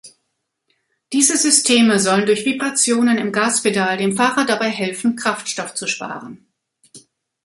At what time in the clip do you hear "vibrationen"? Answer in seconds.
2.43-3.19